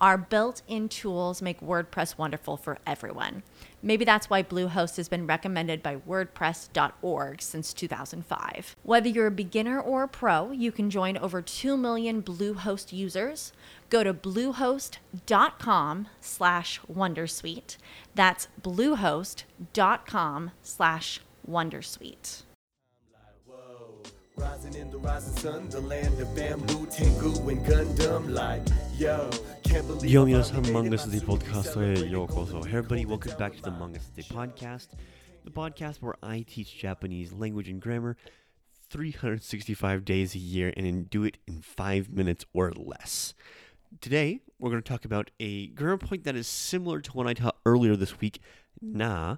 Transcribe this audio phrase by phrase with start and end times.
[0.00, 3.42] Our built in tools make WordPress wonderful for everyone.
[3.82, 8.76] Maybe that's why Bluehost has been recommended by WordPress.org since 2005.
[8.82, 13.52] Whether you're a beginner or a pro, you can join over 2 million Bluehost users.
[13.90, 17.76] Go to bluehost.com slash Wondersuite.
[18.14, 22.42] That's bluehost.com slash Wondersuite.
[24.38, 28.30] Rising in the rising sun, the land of bamboo, Tengu, and Gundam.
[28.30, 28.62] Like,
[28.96, 29.28] yo,
[29.68, 31.74] Yo, Minas, Among Us Day podcast.
[31.74, 32.08] Hey,
[32.74, 34.88] everybody, welcome back to the Among Us Day podcast,
[35.44, 38.16] the podcast where I teach Japanese language and grammar
[38.88, 43.34] 365 days a year and do it in five minutes or less.
[44.00, 47.34] Today, we're going to talk about a grammar point that is similar to one I
[47.34, 48.40] taught earlier this week,
[48.80, 49.36] na,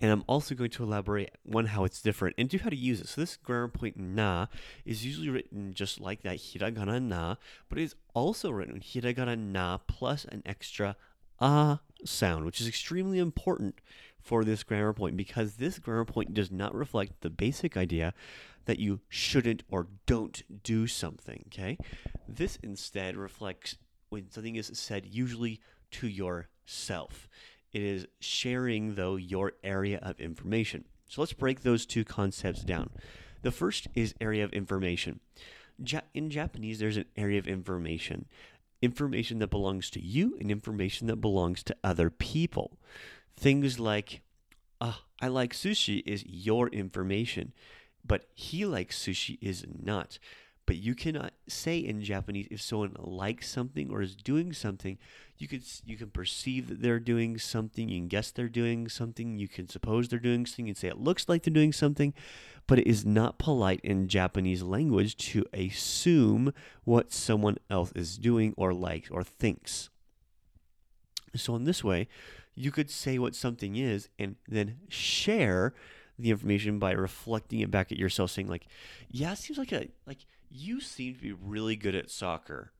[0.00, 3.00] and I'm also going to elaborate on how it's different and do how to use
[3.00, 3.08] it.
[3.08, 4.46] So this grammar point na
[4.84, 7.36] is usually written just like that hiragana na,
[7.68, 10.96] but it is also written hiragana na plus an extra
[11.40, 13.80] ah sound, which is extremely important
[14.20, 18.14] for this grammar point because this grammar point does not reflect the basic idea
[18.66, 21.78] that you shouldn't or don't do something, okay?
[22.28, 23.76] This instead reflects
[24.10, 25.60] when something is said usually
[25.92, 27.28] to yourself.
[27.72, 30.84] It is sharing, though, your area of information.
[31.08, 32.90] So let's break those two concepts down.
[33.42, 35.20] The first is area of information.
[35.84, 38.26] Ja- in Japanese, there's an area of information
[38.82, 42.78] information that belongs to you and information that belongs to other people.
[43.36, 44.22] Things like,
[44.80, 47.52] ah, I like sushi is your information,
[48.04, 50.18] but he likes sushi is not.
[50.70, 54.98] But you cannot say in Japanese if someone likes something or is doing something,
[55.36, 59.36] you could you can perceive that they're doing something, you can guess they're doing something,
[59.36, 62.14] you can suppose they're doing something, and say it looks like they're doing something,
[62.68, 66.54] but it is not polite in Japanese language to assume
[66.84, 69.90] what someone else is doing or likes or thinks.
[71.34, 72.06] So in this way,
[72.54, 75.74] you could say what something is and then share
[76.16, 78.68] the information by reflecting it back at yourself, saying like,
[79.10, 82.72] "Yeah, it seems like a like you seem to be really good at soccer."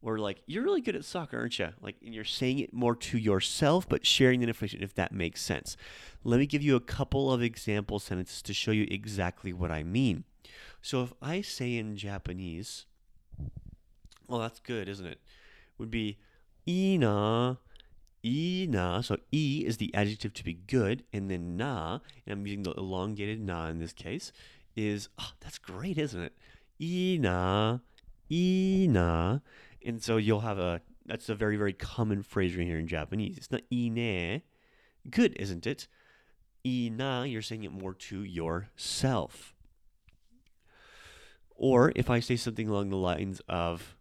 [0.00, 1.70] Or like you're really good at soccer, aren't you?
[1.80, 5.42] Like, and you're saying it more to yourself, but sharing the information if that makes
[5.42, 5.76] sense.
[6.22, 9.82] Let me give you a couple of example sentences to show you exactly what I
[9.82, 10.22] mean.
[10.82, 12.86] So if I say in Japanese,
[14.28, 15.20] well, that's good, isn't it?
[15.78, 16.18] Would be
[16.66, 17.58] ina,
[18.24, 19.02] ina.
[19.02, 22.72] So e is the adjective to be good, and then na, and I'm using the
[22.72, 24.32] elongated na in this case,
[24.76, 26.34] is oh, that's great, isn't it?
[26.81, 27.81] Ina,
[28.31, 29.41] ina.
[29.85, 33.37] And so you'll have a that's a very very common phrase right here in Japanese.
[33.37, 34.41] It's not ine.
[35.09, 35.87] Good, isn't it?
[36.65, 39.53] Ina, you're saying it more to yourself.
[41.55, 43.97] Or if I say something along the lines of,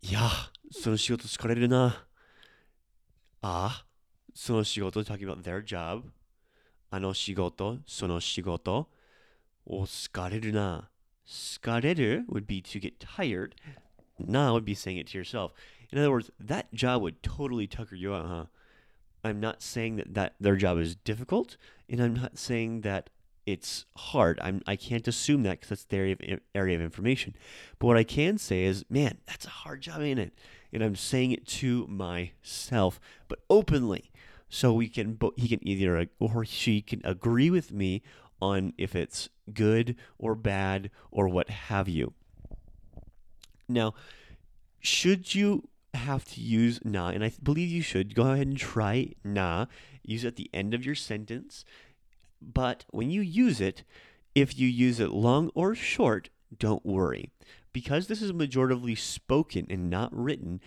[0.00, 2.06] "Yeah, その仕事疲れるな."
[3.42, 3.84] Ah,
[4.34, 6.04] その仕事 talking about their job.
[6.90, 8.88] あの仕事、その仕事。
[9.66, 10.90] お疲れるな。
[11.27, 13.55] Skaderu would be to get tired.
[14.19, 15.53] Na would be saying it to yourself.
[15.91, 18.45] In other words, that job would totally tucker you out, huh?
[19.23, 21.55] I'm not saying that, that their job is difficult,
[21.89, 23.09] and I'm not saying that
[23.45, 24.39] it's hard.
[24.41, 27.35] I'm, I can't assume that because that's the area of, area of information.
[27.79, 30.33] But what I can say is, man, that's a hard job, ain't it?
[30.71, 34.11] And I'm saying it to myself, but openly.
[34.49, 38.03] So we can, he can either, or she can agree with me
[38.43, 42.13] on if it's good or bad or what have you.
[43.69, 43.93] Now,
[44.79, 49.13] should you have to use na, and I believe you should, go ahead and try
[49.23, 49.67] na,
[50.03, 51.63] use it at the end of your sentence.
[52.41, 53.83] But when you use it,
[54.35, 57.31] if you use it long or short, don't worry.
[57.71, 60.59] Because this is majoritively spoken and not written,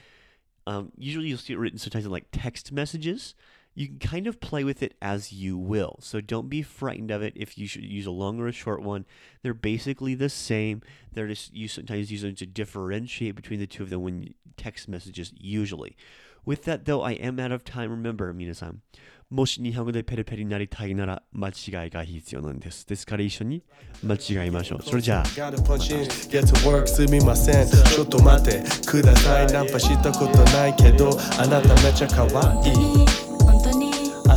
[0.66, 3.34] um, usually you'll see it written sometimes in like text messages
[3.75, 5.97] You can kind of play with it as you will.
[6.01, 8.81] So don't be frightened of it if you should use a long or a short
[8.81, 9.05] one.
[9.43, 10.81] They're basically the same.
[11.13, 14.33] They're just you sometimes use them to differentiate between the two of them when you
[14.57, 15.95] text messages usually.
[16.43, 17.91] With that though, I am out of time.
[17.91, 18.81] Remember, 皆さん。
[19.29, 22.85] もし日本語でペリペリになりたいなら間違いが必要なんです。
[22.85, 23.63] ですから一緒に
[24.03, 24.81] 間違いましょう。
[24.83, 25.23] それじゃあ。
[25.23, 33.24] Gotta punch in, get to work すみませんちょっと待ってくださいナンパしたことないけどあなためちゃ可愛い本当